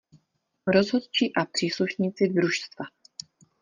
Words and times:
Rozhodčí 0.67 1.33
a 1.35 1.45
příslušníci 1.45 2.27
družstva. 2.27 2.85